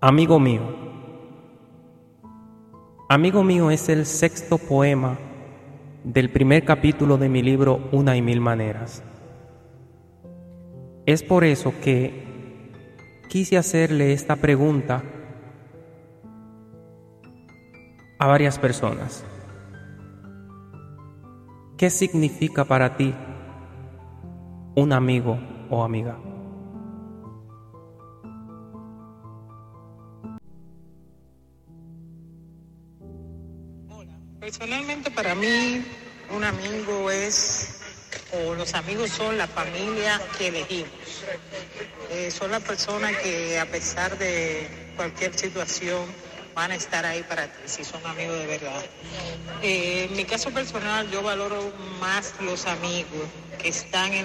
[0.00, 0.62] Amigo mío.
[3.08, 5.18] Amigo mío es el sexto poema
[6.04, 9.02] del primer capítulo de mi libro Una y mil maneras.
[11.04, 12.70] Es por eso que
[13.28, 15.02] quise hacerle esta pregunta
[18.20, 19.24] a varias personas.
[21.76, 23.12] ¿Qué significa para ti
[24.76, 25.40] un amigo
[25.70, 26.27] o amiga?
[34.48, 35.84] Personalmente para mí
[36.34, 37.80] un amigo es,
[38.32, 40.90] o los amigos son la familia que elegimos.
[42.10, 44.66] Eh, son las personas que a pesar de
[44.96, 46.00] cualquier situación
[46.54, 48.82] van a estar ahí para ti, si son amigos de verdad.
[49.62, 51.70] Eh, en mi caso personal yo valoro
[52.00, 53.28] más los amigos
[53.60, 54.24] que están en,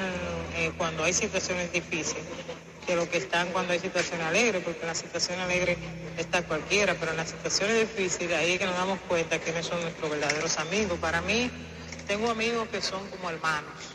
[0.56, 2.24] eh, cuando hay situaciones difíciles
[2.84, 5.78] que los que están cuando hay situaciones alegres, porque en la situación alegre
[6.18, 9.82] está cualquiera, pero en las situaciones difíciles ahí es que nos damos cuenta quiénes son
[9.82, 11.00] nuestros verdaderos amigos.
[11.00, 11.50] Para mí,
[12.08, 13.94] tengo amigos que son como hermanos.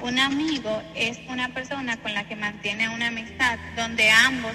[0.00, 4.52] Un amigo es una persona con la que mantiene una amistad donde ambos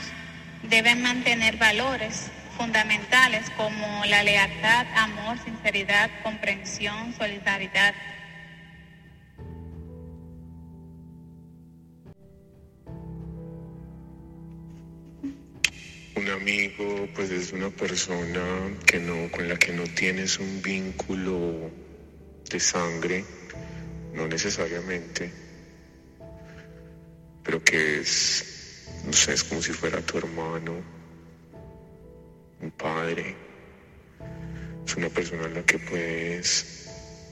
[0.64, 7.94] deben mantener valores fundamentales como la lealtad, amor, sinceridad, comprensión, solidaridad.
[16.23, 21.69] Un amigo pues es una persona que no, con la que no tienes un vínculo
[22.49, 23.25] de sangre,
[24.13, 25.30] no necesariamente,
[27.43, 30.81] pero que es, no sé, es como si fuera tu hermano,
[32.61, 33.35] un padre.
[34.87, 36.87] Es una persona en la que puedes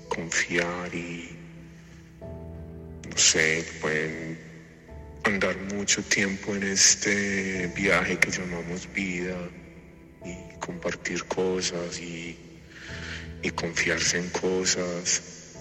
[0.09, 1.30] confiar y,
[3.09, 4.51] no sé, pueden
[5.23, 9.38] andar mucho tiempo en este viaje que llamamos vida
[10.26, 12.37] y compartir cosas y,
[13.42, 15.55] y confiarse en cosas.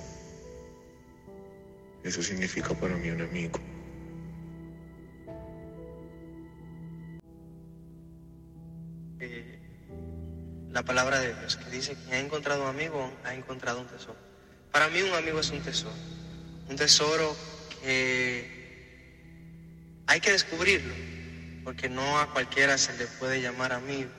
[2.03, 3.61] Eso significa para mí un amigo.
[9.21, 9.59] eh,
[10.71, 14.17] la palabra de Dios, que dice que ha encontrado un amigo, ha encontrado un tesoro.
[14.73, 15.95] Para mí un amigo es un tesoro,
[16.69, 17.37] un tesoro
[17.83, 18.60] que
[20.11, 20.93] hay que descubrirlo,
[21.63, 24.11] porque no a cualquiera se le puede llamar amigo,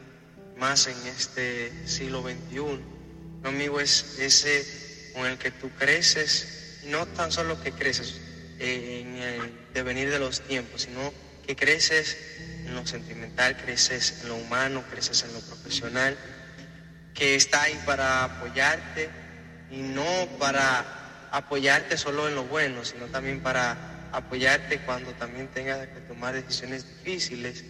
[0.55, 2.59] más en este siglo XXI.
[2.59, 8.21] Un amigo es ese con el que tú creces, no tan solo que creces
[8.57, 11.13] en el devenir de los tiempos, sino
[11.45, 12.15] que creces
[12.65, 16.17] en lo sentimental, creces en lo humano, creces en lo profesional,
[17.13, 19.09] que está ahí para apoyarte
[19.69, 20.05] y no
[20.39, 26.33] para apoyarte solo en lo bueno, sino también para apoyarte cuando también tengas que tomar
[26.33, 27.63] decisiones difíciles,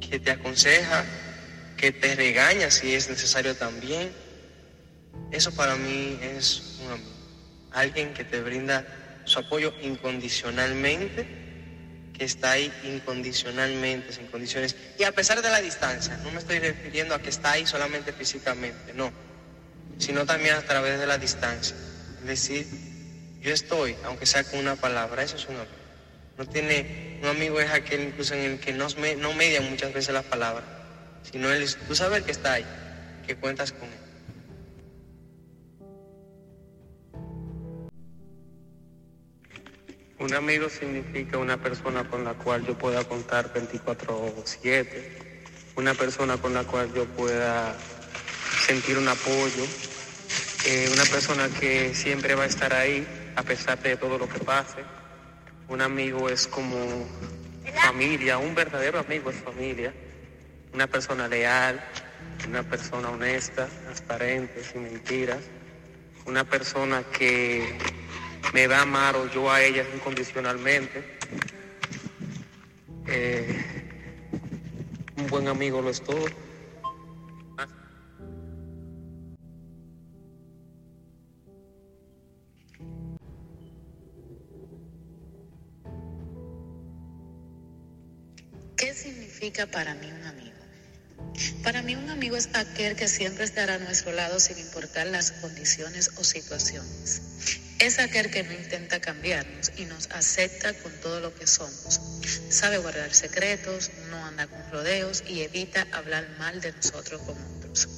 [0.00, 1.04] que te aconseja,
[1.76, 4.10] que te regaña si es necesario también.
[5.30, 7.10] Eso para mí es un amigo,
[7.72, 8.86] alguien que te brinda
[9.24, 11.26] su apoyo incondicionalmente,
[12.12, 16.58] que está ahí incondicionalmente, sin condiciones, y a pesar de la distancia, no me estoy
[16.58, 19.12] refiriendo a que está ahí solamente físicamente, no,
[19.98, 21.76] sino también a través de la distancia.
[22.20, 22.93] Es decir,
[23.44, 25.70] yo estoy, aunque sea con una palabra, eso es un amigo.
[26.38, 28.88] No tiene, un amigo es aquel incluso en el que no,
[29.18, 30.64] no media muchas veces las palabras,
[31.30, 32.64] sino él es, tú sabes que está ahí,
[33.26, 33.98] que cuentas con él.
[40.18, 45.44] Un amigo significa una persona con la cual yo pueda contar 24/7,
[45.76, 47.76] una persona con la cual yo pueda
[48.66, 49.66] sentir un apoyo,
[50.64, 53.06] eh, una persona que siempre va a estar ahí
[53.36, 54.84] a pesar de todo lo que pase.
[55.68, 56.76] Un amigo es como
[57.82, 59.92] familia, un verdadero amigo es familia,
[60.72, 61.82] una persona leal,
[62.48, 65.40] una persona honesta, transparente, sin mentiras,
[66.26, 67.78] una persona que
[68.52, 71.18] me va a amar o yo a ella incondicionalmente.
[73.06, 73.64] Eh,
[75.16, 76.43] un buen amigo lo es todo.
[89.70, 90.54] Para mí un amigo?
[91.62, 95.30] Para mí un amigo es aquel que siempre estará a nuestro lado sin importar las
[95.32, 97.22] condiciones o situaciones.
[97.78, 102.00] Es aquel que no intenta cambiarnos y nos acepta con todo lo que somos.
[102.48, 107.88] Sabe guardar secretos, no anda con rodeos y evita hablar mal de nosotros con otros.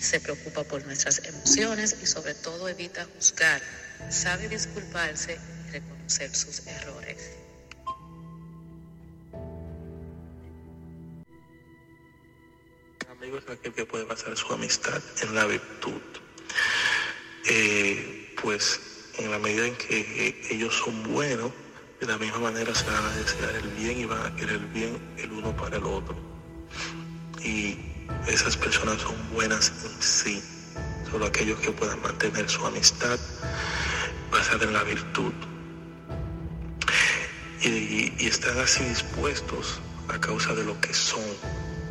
[0.00, 3.60] Se preocupa por nuestras emociones y sobre todo evita juzgar.
[4.10, 5.36] Sabe disculparse
[5.68, 7.41] y reconocer sus errores.
[13.70, 16.00] Que puede basar su amistad en la virtud.
[17.48, 18.80] Eh, pues
[19.18, 21.52] en la medida en que ellos son buenos,
[22.00, 24.66] de la misma manera se van a desear el bien y van a querer el
[24.66, 26.16] bien el uno para el otro.
[27.44, 27.78] Y
[28.26, 30.42] esas personas son buenas en sí,
[31.10, 33.18] solo aquellos que puedan mantener su amistad
[34.30, 35.32] basada en la virtud.
[37.62, 41.22] Y, y están así dispuestos a causa de lo que son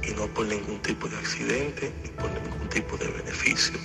[0.03, 3.79] y no por ningún tipo de accidente ni por ningún tipo de beneficio.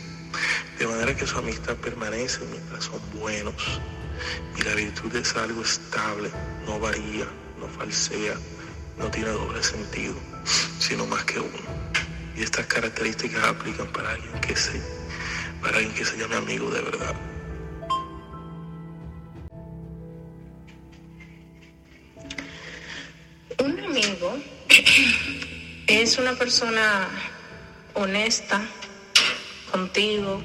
[0.78, 3.80] De manera que su amistad permanece mientras son buenos
[4.58, 6.30] y la virtud es algo estable,
[6.66, 7.26] no varía,
[7.58, 8.34] no falsea,
[8.98, 10.14] no tiene doble sentido,
[10.78, 11.58] sino más que uno.
[12.36, 14.80] Y estas características aplican para alguien que se,
[15.62, 17.14] para alguien que se llame amigo de verdad.
[26.16, 27.08] Es una persona
[27.92, 28.62] honesta
[29.70, 30.42] contigo,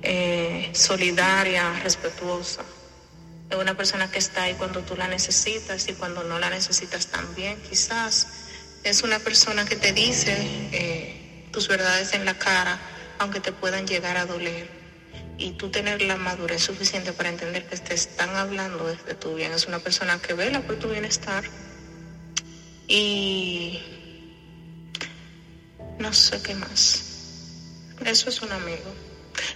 [0.00, 2.62] eh, solidaria, respetuosa.
[3.50, 7.08] Es una persona que está ahí cuando tú la necesitas y cuando no la necesitas
[7.08, 8.26] también, quizás.
[8.84, 10.34] Es una persona que te dice
[10.72, 12.80] eh, tus verdades en la cara,
[13.18, 14.70] aunque te puedan llegar a doler.
[15.36, 19.52] Y tú tener la madurez suficiente para entender que te están hablando desde tu bien.
[19.52, 21.44] Es una persona que vela por tu bienestar.
[22.88, 23.78] Y
[25.98, 27.04] no sé qué más.
[28.04, 28.94] Eso es un amigo.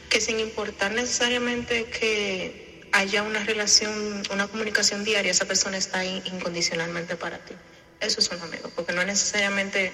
[0.09, 6.23] Que sin importar necesariamente que haya una relación, una comunicación diaria, esa persona está ahí
[6.27, 7.55] incondicionalmente para ti.
[8.00, 9.93] Eso es un amigo, porque no es necesariamente,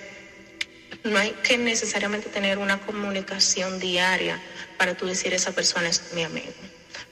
[1.05, 4.41] no hay que necesariamente tener una comunicación diaria
[4.79, 6.53] para tú decir esa persona es mi amigo.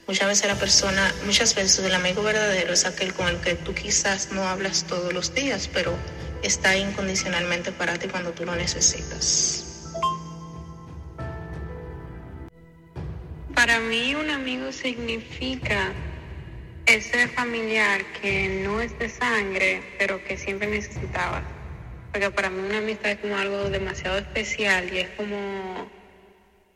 [0.07, 3.73] Muchas veces la persona, muchas veces el amigo verdadero es aquel con el que tú
[3.73, 5.95] quizás no hablas todos los días, pero
[6.43, 9.67] está incondicionalmente para ti cuando tú lo necesitas.
[13.53, 15.93] Para mí un amigo significa
[16.85, 21.43] ese familiar que no es de sangre, pero que siempre necesitaba.
[22.11, 25.89] Porque para mí una amistad es como algo demasiado especial y es como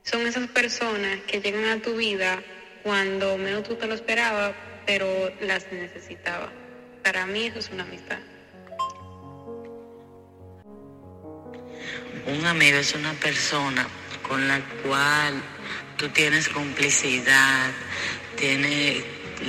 [0.04, 2.44] son esas personas que llegan a tu vida
[2.84, 4.54] cuando menos tú te lo esperabas,
[4.86, 5.08] pero
[5.42, 6.52] las necesitaba.
[7.04, 8.20] Para mí eso es una amistad.
[12.28, 13.88] Un amigo es una persona
[14.24, 15.42] con la cual
[15.96, 17.72] tú tienes complicidad,
[18.36, 19.04] tienes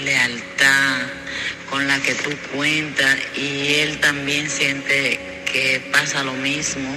[0.05, 1.01] lealtad,
[1.71, 6.95] con la que tú cuentas y él también siente que pasa lo mismo.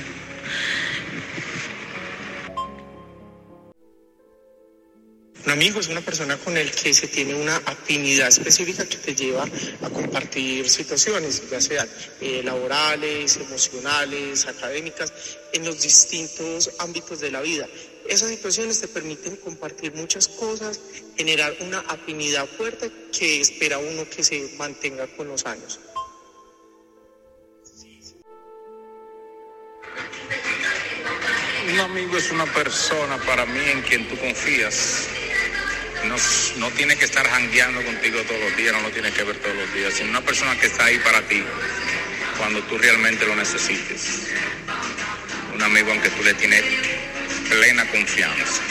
[5.50, 9.16] Un amigo es una persona con el que se tiene una afinidad específica que te
[9.16, 9.46] lleva
[9.82, 11.90] a compartir situaciones, ya sean
[12.22, 15.12] eh, laborales, emocionales, académicas,
[15.52, 17.68] en los distintos ámbitos de la vida.
[18.08, 20.80] Esas situaciones te permiten compartir muchas cosas,
[21.18, 25.80] generar una afinidad fuerte que espera uno que se mantenga con los años.
[31.74, 35.08] Un amigo es una persona para mí en quien tú confías.
[36.06, 36.16] No,
[36.58, 39.56] no tiene que estar jangueando contigo todos los días, no lo tienes que ver todos
[39.56, 41.44] los días, sino una persona que está ahí para ti
[42.38, 44.28] cuando tú realmente lo necesites.
[45.54, 46.64] Un amigo aunque tú le tienes
[47.50, 48.62] plena confianza,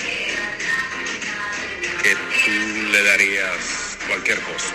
[2.03, 4.75] que tú le darías cualquier cosa.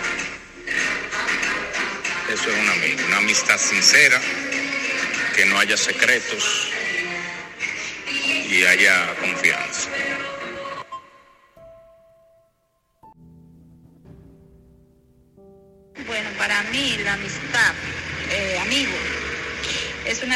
[2.32, 4.20] Eso es un amigo, una amistad sincera,
[5.34, 6.68] que no haya secretos
[8.48, 9.73] y haya confianza.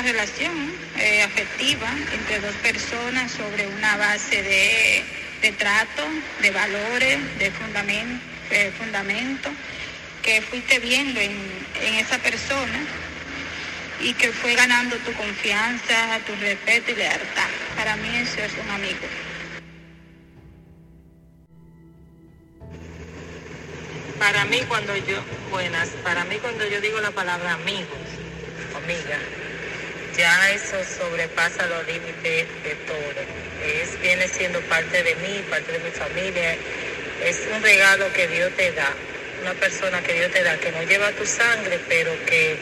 [0.02, 5.04] Relación eh, afectiva entre dos personas sobre una base de,
[5.42, 6.04] de trato,
[6.42, 9.50] de valores, de fundamento, eh, fundamento
[10.22, 11.36] que fuiste viendo en,
[11.82, 12.80] en esa persona
[14.00, 17.48] y que fue ganando tu confianza, tu respeto y lealtad.
[17.76, 19.06] Para mí eso es un amigo.
[24.18, 27.98] Para mí cuando yo, buenas, para mí cuando yo digo la palabra amigos,
[28.76, 29.18] amiga,
[30.18, 33.20] ya eso sobrepasa los límites de todo.
[33.64, 36.56] Es, viene siendo parte de mí, parte de mi familia.
[37.24, 38.92] Es un regalo que Dios te da,
[39.42, 42.56] una persona que Dios te da, que no lleva tu sangre, pero que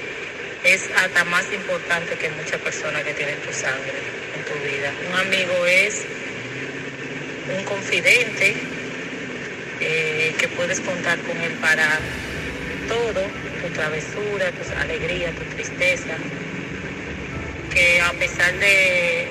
[0.64, 3.94] es hasta más importante que muchas personas que tienen tu sangre
[4.36, 4.92] en tu vida.
[5.10, 6.04] Un amigo es
[7.56, 8.54] un confidente
[9.80, 11.98] eh, que puedes contar con él para
[12.88, 13.22] todo,
[13.62, 16.16] tu travesura, tus alegrías, tu tristeza,
[17.76, 19.28] que a pesar de,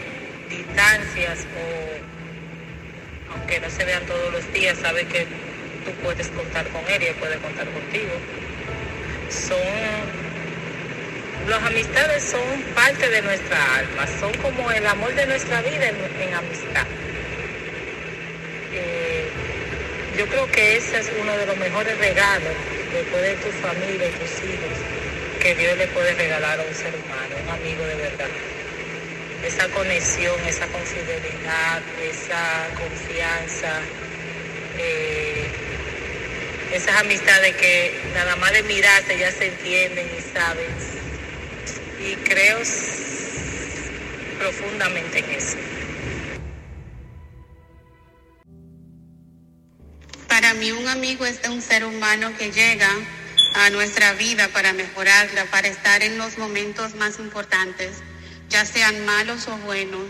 [0.49, 5.25] distancias o aunque no se vean todos los días, sabe que
[5.83, 8.13] tú puedes contar con él y él puede contar contigo.
[9.29, 9.57] Son
[11.49, 16.33] las amistades son parte de nuestra alma, son como el amor de nuestra vida en,
[16.33, 16.85] amistad.
[18.73, 19.27] Eh,
[20.19, 22.53] yo creo que ese es uno de los mejores regalos
[22.93, 25.04] después de tu familia tus hijos
[25.45, 28.27] que Dios le puede regalar a un ser humano, un amigo de verdad.
[29.45, 33.79] Esa conexión, esa confidelidad, esa confianza,
[34.79, 35.45] eh,
[36.73, 40.65] esas amistades que nada más de mirarte ya se entienden y sabes
[41.99, 42.57] y creo
[44.39, 45.57] profundamente en eso.
[50.27, 52.89] Para mí un amigo es un ser humano que llega
[53.55, 57.97] a nuestra vida para mejorarla, para estar en los momentos más importantes,
[58.49, 60.05] ya sean malos o buenos.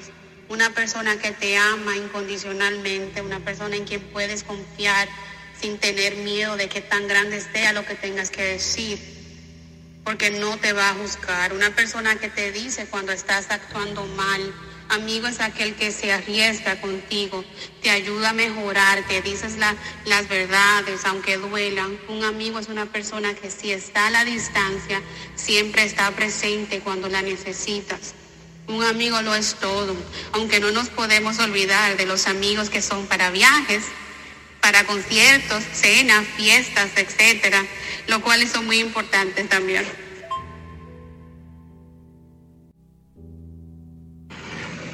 [0.49, 5.07] Una persona que te ama incondicionalmente, una persona en quien puedes confiar
[5.59, 9.15] sin tener miedo de que tan grande sea lo que tengas que decir
[10.05, 11.51] porque no te va a juzgar.
[11.51, 14.53] Una persona que te dice cuando estás actuando mal,
[14.89, 17.43] amigo es aquel que se arriesga contigo,
[17.81, 21.97] te ayuda a mejorar, te dices las verdades, aunque duelan.
[22.07, 25.01] Un amigo es una persona que si está a la distancia,
[25.35, 28.13] siempre está presente cuando la necesitas.
[28.67, 29.95] Un amigo lo es todo,
[30.31, 33.83] aunque no nos podemos olvidar de los amigos que son para viajes,
[34.59, 37.63] para conciertos, cenas, fiestas, etcétera,
[38.07, 40.04] lo cual son muy importantes también.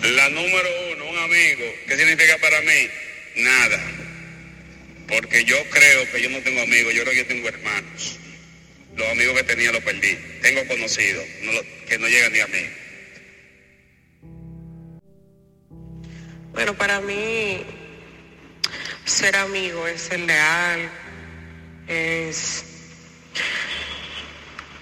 [0.02, 2.90] La número uno, un amigo, ¿qué significa para mí?
[3.36, 3.80] Nada.
[5.08, 8.18] Porque yo creo que yo no tengo amigos, yo creo que yo tengo hermanos.
[8.96, 10.18] Los amigos que tenía los perdí.
[10.42, 11.24] Tengo conocidos
[11.88, 12.70] que no llegan ni a mí.
[16.52, 17.64] Bueno, para mí
[19.06, 20.90] ser amigo es ser leal,
[21.88, 22.64] es,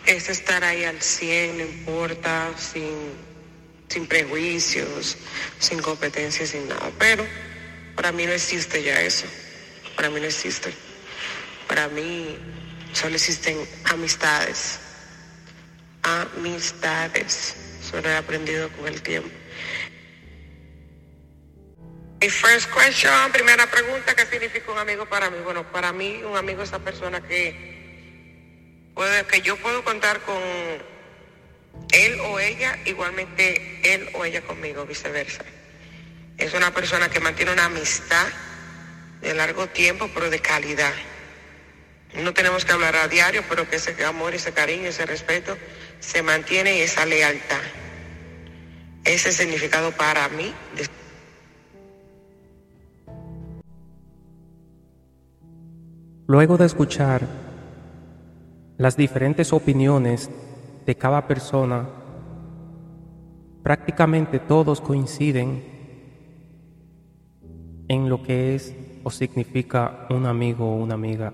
[0.06, 3.28] es estar ahí al 100, no importa, sin,
[3.89, 5.17] sin prejuicios,
[5.60, 6.91] sin competencias, sin nada.
[6.98, 7.25] Pero
[7.96, 9.25] para mí no existe ya eso.
[9.96, 10.72] Para mí no existe.
[11.67, 12.38] Para mí
[12.93, 14.79] solo existen amistades.
[16.03, 17.55] Amistades.
[17.81, 19.29] Solo he aprendido con el tiempo.
[22.22, 25.38] Mi first question, primera pregunta, ¿qué significa un amigo para mí?
[25.41, 30.36] Bueno, para mí un amigo es esa persona que puede, que yo puedo contar con
[31.92, 35.44] él o ella, igualmente él o ella conmigo, viceversa.
[36.38, 38.28] Es una persona que mantiene una amistad
[39.22, 40.94] de largo tiempo, pero de calidad.
[42.24, 45.58] No tenemos que hablar a diario, pero que ese amor, ese cariño, ese respeto
[46.00, 47.62] se mantiene y esa lealtad.
[49.04, 50.54] Ese significado para mí.
[56.28, 57.28] Luego de escuchar
[58.78, 60.30] las diferentes opiniones
[60.89, 61.88] de cada persona,
[63.62, 65.63] prácticamente todos coinciden
[67.88, 71.31] en lo que es o significa un amigo o una amiga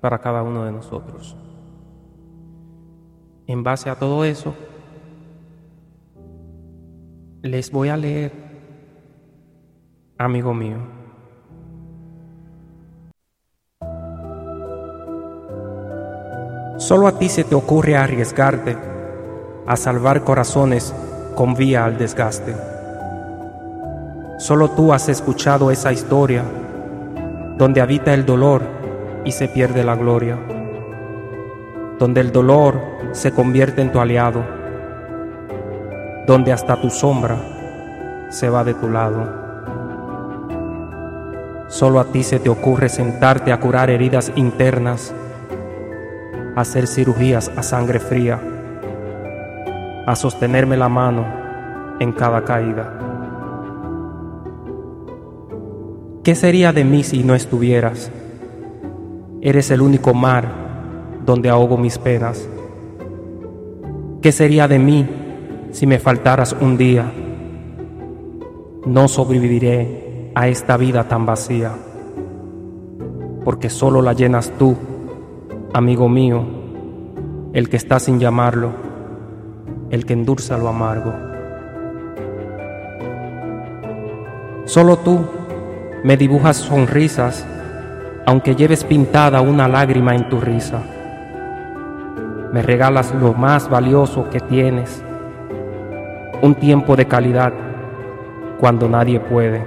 [0.00, 1.36] para cada uno de nosotros.
[3.46, 4.54] En base a todo eso,
[7.42, 8.32] les voy a leer,
[10.16, 10.78] amigo mío,
[16.78, 18.76] Solo a ti se te ocurre arriesgarte
[19.66, 20.94] a salvar corazones
[21.34, 22.54] con vía al desgaste.
[24.38, 26.42] Solo tú has escuchado esa historia
[27.56, 28.60] donde habita el dolor
[29.24, 30.38] y se pierde la gloria,
[31.98, 32.78] donde el dolor
[33.12, 34.44] se convierte en tu aliado,
[36.26, 37.38] donde hasta tu sombra
[38.28, 39.46] se va de tu lado.
[41.68, 45.14] Solo a ti se te ocurre sentarte a curar heridas internas
[46.56, 48.40] hacer cirugías a sangre fría,
[50.06, 51.26] a sostenerme la mano
[52.00, 52.98] en cada caída.
[56.24, 58.10] ¿Qué sería de mí si no estuvieras?
[59.42, 60.48] Eres el único mar
[61.26, 62.48] donde ahogo mis penas.
[64.22, 65.06] ¿Qué sería de mí
[65.72, 67.12] si me faltaras un día?
[68.86, 71.72] No sobreviviré a esta vida tan vacía,
[73.44, 74.74] porque solo la llenas tú
[75.76, 76.42] amigo mío,
[77.52, 78.70] el que está sin llamarlo,
[79.90, 81.12] el que endulza lo amargo.
[84.64, 85.26] Solo tú
[86.02, 87.46] me dibujas sonrisas,
[88.24, 90.80] aunque lleves pintada una lágrima en tu risa.
[92.54, 95.04] Me regalas lo más valioso que tienes,
[96.40, 97.52] un tiempo de calidad
[98.58, 99.62] cuando nadie puede.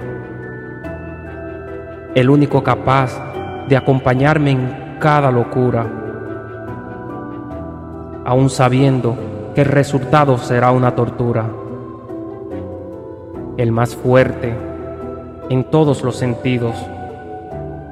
[2.16, 3.16] El único capaz
[3.68, 5.99] de acompañarme en cada locura,
[8.30, 9.16] aun sabiendo
[9.56, 11.50] que el resultado será una tortura.
[13.56, 14.56] El más fuerte
[15.48, 16.76] en todos los sentidos,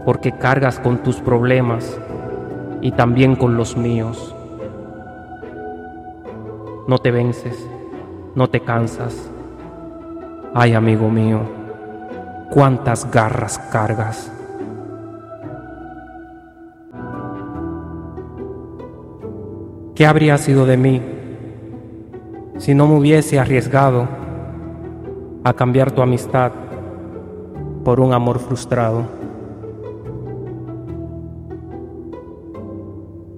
[0.04, 2.00] porque cargas con tus problemas
[2.80, 4.32] y también con los míos.
[6.86, 7.68] No te vences,
[8.36, 9.32] no te cansas.
[10.54, 11.40] Ay, amigo mío,
[12.52, 14.30] cuántas garras cargas.
[19.98, 21.02] ¿Qué habría sido de mí
[22.58, 24.06] si no me hubiese arriesgado
[25.42, 26.52] a cambiar tu amistad
[27.82, 29.08] por un amor frustrado?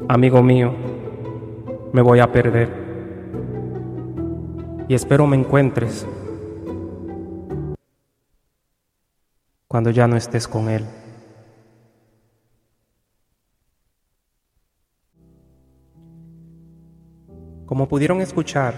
[0.07, 0.75] Amigo mío,
[1.95, 2.69] me voy a perder
[4.87, 6.07] y espero me encuentres
[9.67, 10.85] cuando ya no estés con él.
[17.71, 18.75] Como pudieron escuchar,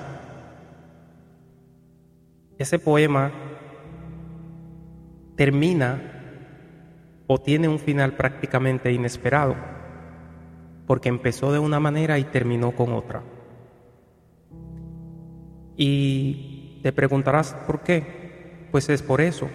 [2.58, 3.32] ese poema
[5.34, 5.98] termina
[7.26, 9.56] o tiene un final prácticamente inesperado,
[10.86, 13.22] porque empezó de una manera y terminó con otra.
[15.74, 18.68] Y te preguntarás por qué.
[18.70, 19.48] Pues es por eso,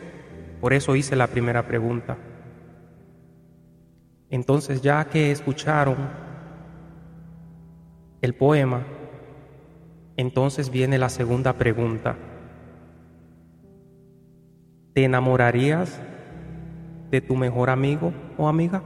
[0.59, 2.17] por eso hice la primera pregunta.
[4.31, 6.09] Entonces ya que escucharon
[8.23, 8.96] el poema,
[10.17, 12.17] entonces viene la segunda pregunta.
[14.93, 15.99] ¿Te enamorarías
[17.11, 18.81] de tu mejor amigo o amiga?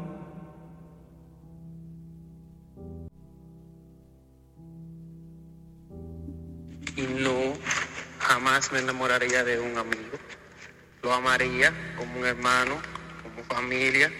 [7.17, 7.53] No,
[8.19, 10.17] jamás me enamoraría de un amigo.
[11.01, 12.75] Lo amaría como un hermano,
[13.23, 14.12] como familia,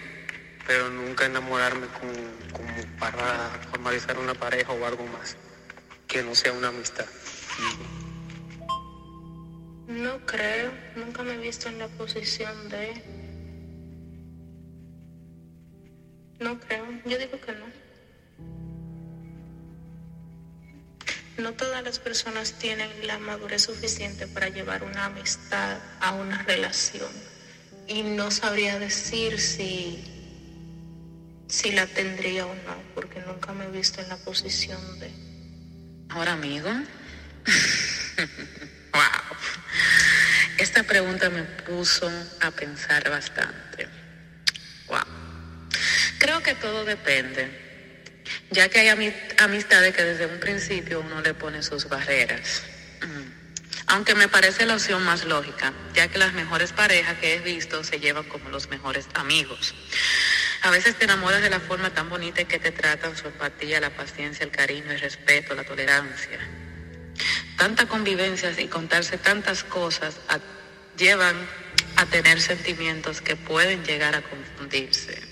[0.66, 2.12] pero nunca enamorarme como,
[2.52, 5.36] como para formalizar una pareja o algo más
[6.12, 7.06] que no sea una amistad.
[9.88, 13.02] No creo, nunca me he visto en la posición de...
[16.38, 17.66] No creo, yo digo que no.
[21.38, 27.10] No todas las personas tienen la madurez suficiente para llevar una amistad a una relación.
[27.88, 30.04] Y no sabría decir si,
[31.48, 35.31] si la tendría o no, porque nunca me he visto en la posición de...
[36.12, 36.68] Ahora, amigo.
[38.92, 39.36] wow.
[40.58, 43.88] Esta pregunta me puso a pensar bastante.
[44.88, 45.00] Wow.
[46.18, 47.62] Creo que todo depende
[48.50, 52.62] ya que hay amistades que desde un principio uno le pone sus barreras.
[53.92, 57.84] Aunque me parece la opción más lógica, ya que las mejores parejas que he visto
[57.84, 59.74] se llevan como los mejores amigos.
[60.62, 63.90] A veces te enamoras de la forma tan bonita que te tratan, su empatía, la
[63.90, 66.38] paciencia, el cariño, el respeto, la tolerancia.
[67.58, 70.16] Tanta convivencia y contarse tantas cosas
[70.96, 71.36] llevan
[71.96, 75.31] a tener sentimientos que pueden llegar a confundirse.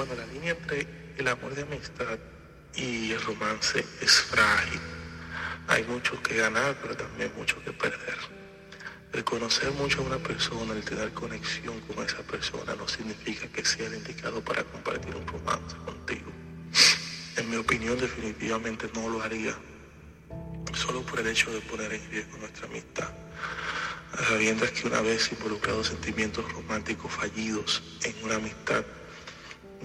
[0.00, 0.86] Bueno, la línea entre
[1.18, 2.18] el amor de amistad
[2.74, 4.80] y el romance es frágil.
[5.68, 8.16] Hay mucho que ganar, pero también mucho que perder.
[9.12, 13.62] El conocer mucho a una persona, el tener conexión con esa persona, no significa que
[13.62, 16.32] sea el indicado para compartir un romance contigo.
[17.36, 19.54] En mi opinión, definitivamente no lo haría,
[20.72, 23.10] solo por el hecho de poner en riesgo nuestra amistad.
[24.26, 28.82] Sabiendo que una vez involucrados sentimientos románticos fallidos en una amistad,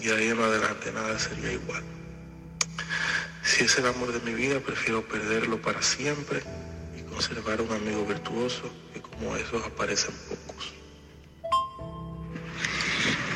[0.01, 1.83] y ahí en adelante nada sería igual.
[3.43, 6.41] Si es el amor de mi vida, prefiero perderlo para siempre
[6.97, 10.73] y conservar un amigo virtuoso que como esos aparecen pocos.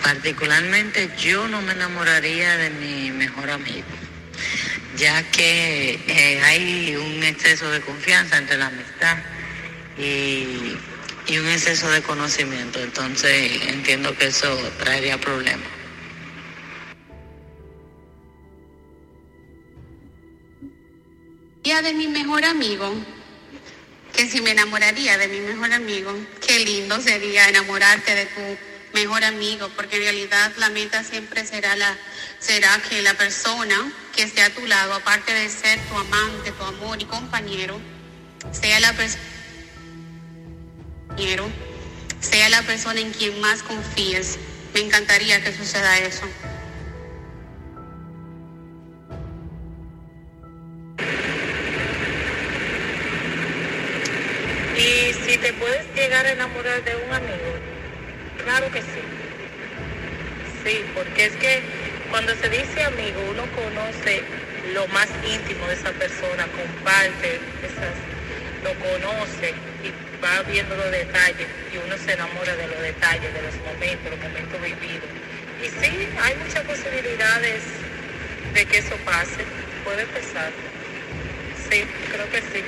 [0.03, 3.85] Particularmente yo no me enamoraría de mi mejor amigo,
[4.97, 9.17] ya que eh, hay un exceso de confianza entre la amistad
[9.97, 15.78] y un exceso de conocimiento, entonces entiendo que eso traería problemas.
[21.81, 22.93] De mi mejor amigo,
[24.13, 26.13] que si me enamoraría de mi mejor amigo,
[26.45, 28.41] qué lindo sería enamorarte de tu
[28.93, 31.95] mejor amigo, porque en realidad la meta siempre será la
[32.39, 36.63] será que la persona que esté a tu lado, aparte de ser tu amante, tu
[36.63, 37.79] amor y compañero,
[38.51, 39.23] sea la persona
[42.21, 44.37] sea la persona en quien más confíes.
[44.73, 46.23] Me encantaría que suceda eso.
[55.41, 57.51] Te puedes llegar a enamorar de un amigo,
[58.43, 59.01] claro que sí.
[60.63, 61.61] Sí, porque es que
[62.09, 64.23] cuando se dice amigo, uno conoce
[64.73, 67.39] lo más íntimo de esa persona, comparte
[68.63, 73.41] lo conoce y va viendo los detalles y uno se enamora de los detalles, de
[73.41, 75.09] los momentos, los momentos vividos.
[75.63, 77.63] Y sí, hay muchas posibilidades
[78.53, 79.43] de que eso pase,
[79.85, 80.51] puede pasar.
[81.69, 82.63] Sí, creo que sí.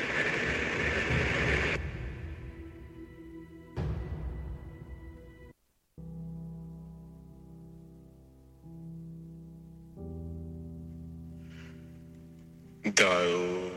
[13.02, 13.72] Dado,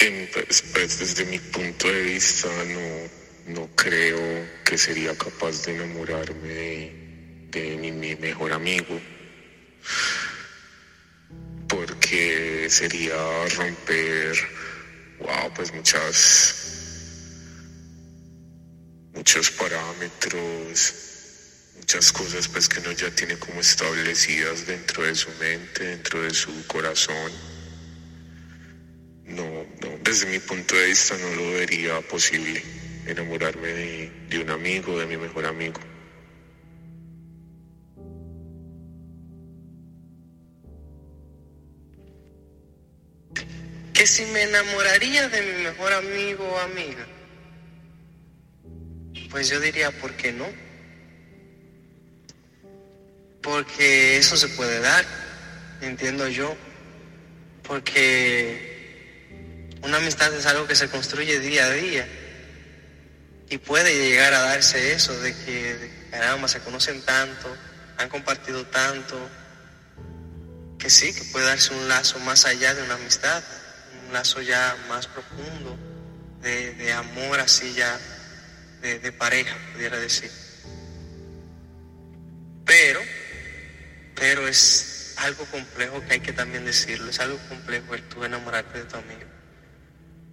[0.00, 4.18] en, pues, desde mi punto de vista, no, no creo
[4.64, 6.92] que sería capaz de enamorarme
[7.52, 9.00] de, mi mejor amigo,
[11.68, 13.14] porque sería
[13.56, 14.36] romper,
[15.20, 16.56] wow, pues muchas,
[19.14, 20.94] muchos parámetros,
[21.76, 26.34] muchas cosas pues que uno ya tiene como establecidas dentro de su mente, dentro de
[26.34, 27.53] su corazón.
[30.04, 32.62] Desde mi punto de vista no lo vería posible
[33.06, 35.80] enamorarme de, de un amigo, de mi mejor amigo.
[43.94, 47.06] Que si me enamoraría de mi mejor amigo o amiga,
[49.30, 50.46] pues yo diría, ¿por qué no?
[53.40, 55.06] Porque eso se puede dar,
[55.80, 56.54] entiendo yo.
[57.62, 58.73] Porque
[59.84, 62.08] una amistad es algo que se construye día a día.
[63.50, 67.54] Y puede llegar a darse eso de que, caramba, se conocen tanto,
[67.98, 69.16] han compartido tanto,
[70.78, 73.42] que sí, que puede darse un lazo más allá de una amistad,
[74.06, 75.76] un lazo ya más profundo,
[76.40, 77.98] de, de amor así ya,
[78.80, 80.30] de, de pareja, pudiera decir.
[82.64, 83.00] Pero,
[84.14, 88.78] pero es algo complejo que hay que también decirlo, es algo complejo el tú enamorarte
[88.78, 89.33] de tu amigo.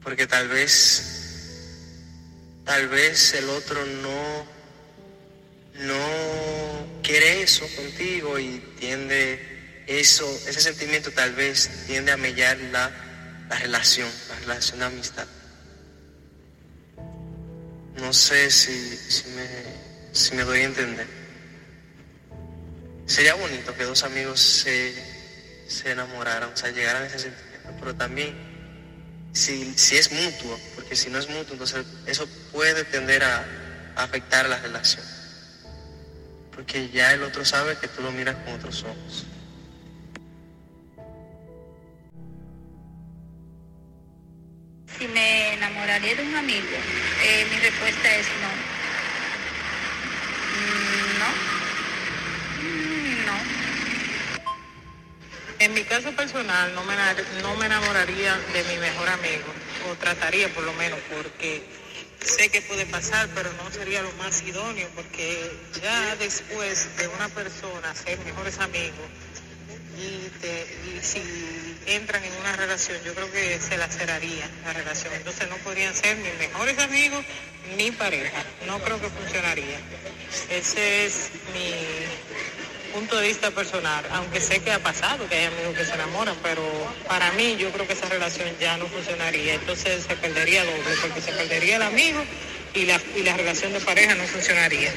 [0.04, 1.12] Porque tal vez
[2.66, 4.46] tal vez el otro no,
[5.86, 12.90] no quiere eso contigo y tiende eso, ese sentimiento tal vez tiende a mellar la,
[13.50, 15.28] la relación, la relación de amistad.
[17.96, 19.48] No sé si, si, me,
[20.14, 21.08] si me doy a entender.
[23.06, 24.94] Sería bonito que dos amigos se,
[25.68, 28.51] se enamoraran, o sea, llegaran a ese sentimiento, pero también
[29.34, 33.46] si, si es mutuo, porque si no es mutuo, entonces eso puede tender a,
[33.96, 35.06] afectar la relación.
[36.54, 39.26] Porque ya el otro sabe que tú lo miras con otros ojos.
[44.98, 46.68] Si me enamoraría de un amigo,
[47.24, 48.50] eh, mi respuesta es no.
[50.60, 51.20] Mm.
[51.20, 53.01] No.
[55.92, 56.96] Caso personal no me,
[57.42, 59.54] no me enamoraría de mi mejor amigo,
[59.90, 61.62] o trataría por lo menos, porque
[62.22, 65.52] sé que puede pasar, pero no sería lo más idóneo, porque
[65.84, 69.06] ya después de una persona ser mejores amigos,
[70.00, 71.22] y, te, y si
[71.86, 75.14] entran en una relación, yo creo que se laceraría la relación.
[75.14, 77.26] Entonces no podrían ser ni mejores amigos
[77.76, 78.44] ni pareja.
[78.66, 79.78] No creo que funcionaría.
[80.50, 82.31] Ese es mi
[82.92, 86.36] punto de vista personal, aunque sé que ha pasado, que hay amigos que se enamoran,
[86.44, 86.62] pero
[87.08, 91.22] para mí yo creo que esa relación ya no funcionaría, entonces se perdería doble, porque
[91.22, 92.24] se perdería el amigo
[92.74, 94.94] y la, y la relación de pareja no funcionaría.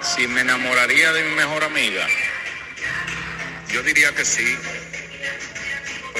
[0.00, 2.06] Si me enamoraría de mi mejor amiga,
[3.72, 4.56] yo diría que sí,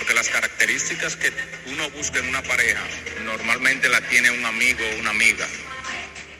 [0.05, 1.33] porque las características que
[1.65, 2.83] uno busca en una pareja
[3.25, 5.47] normalmente la tiene un amigo o una amiga,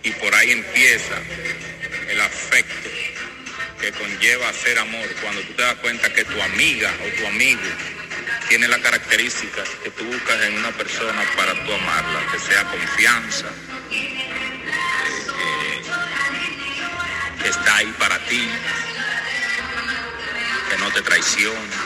[0.03, 1.15] y por ahí empieza
[2.11, 2.91] el afecto
[3.81, 7.63] que conlleva ser amor, cuando tú te das cuenta que tu amiga o tu amigo
[8.51, 13.47] tiene las características que tú buscas en una persona para tú amarla, que sea confianza,
[17.43, 18.47] que está ahí para ti,
[20.69, 21.84] que no te traiciona.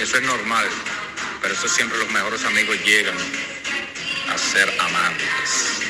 [0.00, 0.66] Eso es normal,
[1.40, 3.16] pero eso siempre los mejores amigos llegan
[4.30, 5.80] a ser amantes.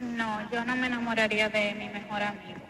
[0.00, 2.60] No, yo no me enamoraría de mi mejor amigo.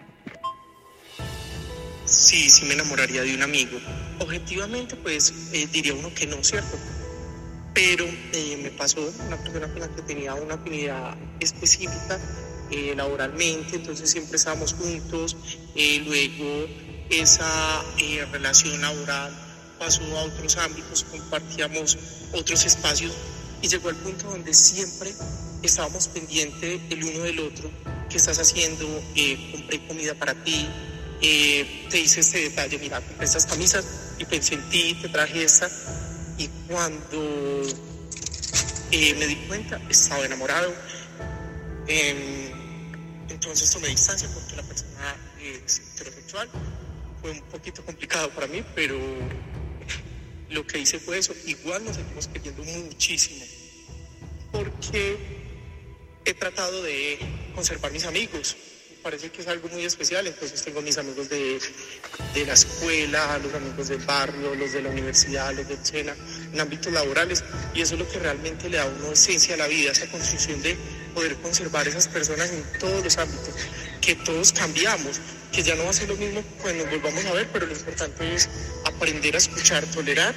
[2.04, 3.78] Sí, sí me enamoraría de un amigo.
[4.18, 6.78] Objetivamente, pues eh, diría uno que no, ¿cierto?
[7.78, 12.18] pero eh, me pasó una persona con la que tenía una afinidad específica
[12.70, 15.36] eh, laboralmente, entonces siempre estábamos juntos,
[15.74, 16.66] eh, luego
[17.08, 19.32] esa eh, relación laboral
[19.78, 21.96] pasó a otros ámbitos, compartíamos
[22.34, 23.12] otros espacios
[23.62, 25.14] y llegó al punto donde siempre
[25.62, 27.70] estábamos pendientes el uno del otro,
[28.10, 28.86] qué estás haciendo,
[29.52, 30.68] compré comida para ti,
[31.20, 33.84] te hice este detalle, mira, compré estas camisas
[34.18, 35.70] y pensé en ti, te traje esta
[36.36, 37.62] y cuando
[38.90, 40.74] me di cuenta estaba enamorado.
[41.90, 42.47] Em,
[43.28, 46.48] entonces tomé distancia porque la persona es heterosexual.
[47.20, 48.98] Fue un poquito complicado para mí, pero
[50.50, 51.34] lo que hice fue eso.
[51.46, 53.44] Igual nos seguimos queriendo muchísimo
[54.52, 55.16] porque
[56.24, 57.18] he tratado de
[57.54, 58.56] conservar mis amigos.
[59.02, 61.60] Parece que es algo muy especial, entonces tengo mis amigos de,
[62.34, 66.16] de la escuela, los amigos del barrio, los de la universidad, los de Chena,
[66.52, 69.58] en ámbitos laborales, y eso es lo que realmente le da a uno esencia a
[69.58, 70.76] la vida, esa construcción de
[71.18, 73.52] poder conservar esas personas en todos los ámbitos,
[74.00, 77.32] que todos cambiamos, que ya no va a ser lo mismo cuando nos volvamos a
[77.32, 78.48] ver, pero lo importante es
[78.84, 80.32] aprender a escuchar, tolerar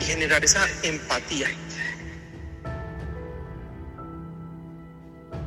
[0.00, 1.50] y generar esa empatía.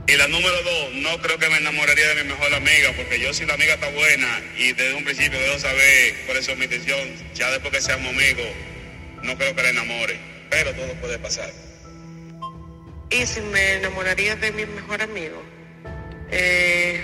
[0.05, 3.33] Y la número dos, no creo que me enamoraría de mi mejor amiga, porque yo
[3.33, 7.33] si la amiga está buena y desde un principio debo saber cuál es mi intención,
[7.33, 8.47] ya después que seamos amigos,
[9.21, 10.19] no creo que la enamore,
[10.49, 11.72] pero todo puede pasar.
[13.09, 15.41] Y si me enamoraría de mi mejor amigo,
[16.31, 17.03] eh,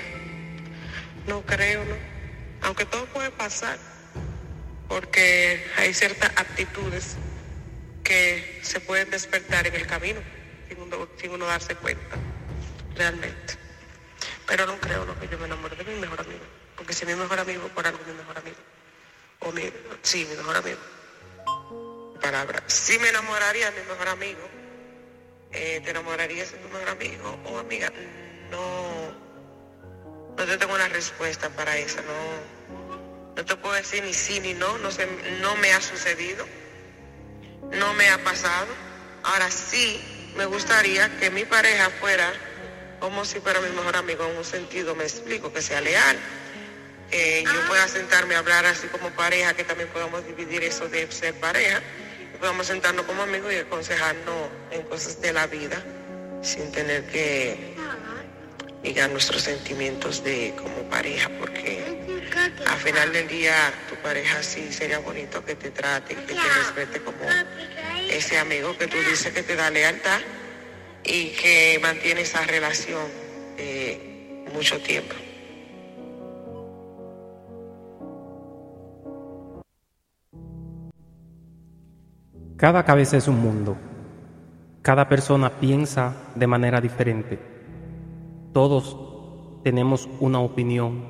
[1.28, 1.84] no creo.
[2.62, 3.78] Aunque todo puede pasar,
[4.88, 7.16] porque hay ciertas actitudes
[8.04, 10.20] que se pueden despertar en el camino
[11.18, 12.16] sin uno, darse cuenta,
[12.96, 13.56] realmente.
[14.46, 16.44] Pero no creo que yo me enamore de mi mejor amigo,
[16.76, 18.58] porque si mi mejor amigo, por algo mi mejor amigo.
[19.40, 20.80] O mi, sí, mi mejor amigo.
[22.22, 22.64] Palabra.
[22.68, 24.50] Sí me enamoraría de mi mejor amigo,
[25.52, 27.92] eh, te enamorarías de tu mejor amigo o amiga.
[28.52, 29.12] No,
[30.38, 31.98] no te tengo una respuesta para eso.
[32.02, 34.78] No, no te puedo decir ni sí ni no.
[34.80, 35.08] No, sé,
[35.42, 36.46] no me ha sucedido.
[37.72, 38.68] No me ha pasado.
[39.24, 40.02] Ahora sí
[40.36, 42.32] me gustaría que mi pareja fuera
[43.00, 46.18] como si fuera mi mejor amigo en un sentido, me explico, que sea leal.
[47.12, 51.10] Eh, yo pueda sentarme a hablar así como pareja, que también podamos dividir eso de
[51.12, 51.82] ser pareja
[52.40, 55.82] podamos sentarnos como amigos y aconsejarnos en cosas de la vida
[56.42, 57.76] sin tener que
[58.84, 61.84] ligar nuestros sentimientos de como pareja, porque
[62.66, 67.02] al final del día tu pareja sí sería bonito que te trate, que te respete
[67.02, 67.18] como
[68.10, 70.22] ese amigo que tú dices que te da lealtad
[71.04, 73.06] y que mantiene esa relación
[73.58, 75.16] eh, mucho tiempo.
[82.60, 83.78] Cada cabeza es un mundo.
[84.82, 87.40] Cada persona piensa de manera diferente.
[88.52, 88.98] Todos
[89.64, 91.06] tenemos una opinión.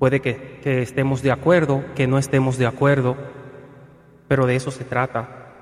[0.00, 3.16] Puede que, estemos de acuerdo, que no estemos de acuerdo,
[4.26, 5.52] pero de eso se trata.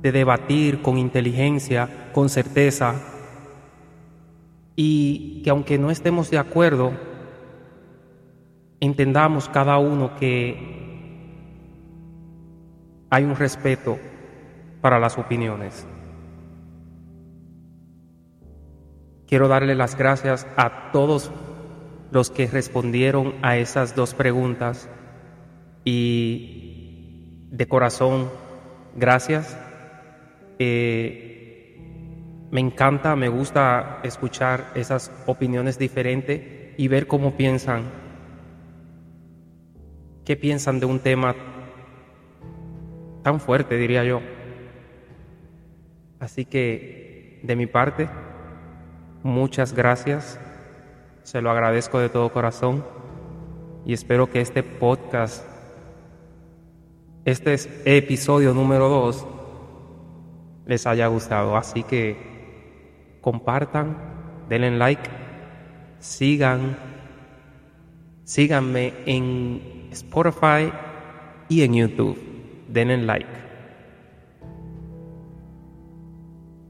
[0.00, 2.94] De debatir con inteligencia, con certeza,
[4.76, 6.92] y que aunque no estemos de acuerdo,
[8.80, 10.89] entendamos cada uno que
[13.10, 13.98] hay un respeto
[14.80, 15.86] para las opiniones.
[19.26, 21.30] Quiero darle las gracias a todos
[22.10, 24.88] los que respondieron a esas dos preguntas
[25.84, 28.30] y de corazón,
[28.96, 29.56] gracias.
[30.58, 31.76] Eh,
[32.50, 37.84] me encanta, me gusta escuchar esas opiniones diferentes y ver cómo piensan,
[40.24, 41.36] qué piensan de un tema
[43.22, 44.20] tan fuerte, diría yo.
[46.18, 48.08] Así que, de mi parte,
[49.22, 50.38] muchas gracias,
[51.22, 52.84] se lo agradezco de todo corazón
[53.86, 55.44] y espero que este podcast,
[57.24, 59.26] este episodio número 2,
[60.66, 61.56] les haya gustado.
[61.56, 63.96] Así que compartan,
[64.48, 65.08] denle like,
[65.98, 66.76] sigan,
[68.24, 70.72] síganme en Spotify
[71.48, 72.29] y en YouTube
[72.74, 73.39] denle like.